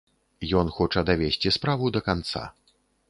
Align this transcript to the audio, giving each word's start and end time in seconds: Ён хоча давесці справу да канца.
Ён 0.61 0.71
хоча 0.77 1.03
давесці 1.09 1.53
справу 1.59 1.85
да 1.99 2.03
канца. 2.09 2.43